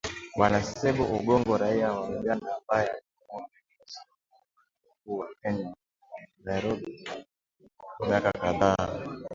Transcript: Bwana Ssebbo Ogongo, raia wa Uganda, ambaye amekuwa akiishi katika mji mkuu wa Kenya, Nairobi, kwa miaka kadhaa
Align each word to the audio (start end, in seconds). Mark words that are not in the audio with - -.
Bwana 0.35 0.59
Ssebbo 0.65 1.03
Ogongo, 1.17 1.53
raia 1.61 1.89
wa 1.97 2.03
Uganda, 2.19 2.47
ambaye 2.57 2.87
amekuwa 2.93 3.43
akiishi 3.57 3.99
katika 4.09 4.41
mji 4.73 4.89
mkuu 4.95 5.17
wa 5.17 5.29
Kenya, 5.41 5.73
Nairobi, 6.45 7.07
kwa 7.97 8.07
miaka 8.07 8.31
kadhaa 8.31 9.27